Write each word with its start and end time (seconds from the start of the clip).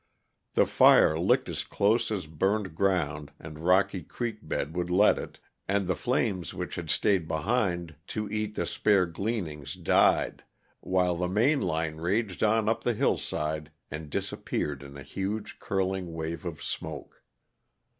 The 0.55 0.65
fire 0.65 1.19
licked 1.19 1.47
as 1.47 1.63
close 1.63 2.09
as 2.09 2.25
burned 2.25 2.73
ground 2.73 3.33
and 3.39 3.59
rocky 3.59 4.01
creek 4.01 4.39
bed 4.41 4.75
would 4.75 4.89
let 4.89 5.19
it, 5.19 5.39
and 5.67 5.85
the 5.85 5.93
flames 5.95 6.55
which 6.55 6.73
had 6.73 6.89
stayed 6.89 7.27
behind 7.27 7.93
to 8.07 8.27
eat 8.27 8.55
the 8.55 8.65
spare 8.65 9.05
gleanings 9.05 9.75
died, 9.75 10.43
while 10.79 11.15
the 11.15 11.27
main 11.29 11.61
line 11.61 11.97
raged 11.97 12.41
on 12.41 12.67
up 12.67 12.83
the 12.83 12.95
hillside 12.95 13.69
and 13.91 14.09
disappeared 14.09 14.81
in 14.81 14.97
a 14.97 15.03
huge, 15.03 15.59
curling 15.59 16.13
wave 16.15 16.45
of 16.47 16.63
smoke. 16.63 17.23